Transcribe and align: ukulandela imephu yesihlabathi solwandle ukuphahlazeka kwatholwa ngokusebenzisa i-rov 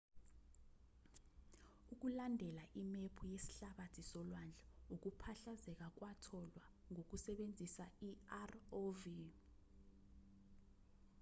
ukulandela 1.93 2.63
imephu 2.81 3.23
yesihlabathi 3.33 4.01
solwandle 4.11 4.65
ukuphahlazeka 4.93 5.87
kwatholwa 5.97 6.63
ngokusebenzisa 6.91 7.85
i-rov 8.09 8.99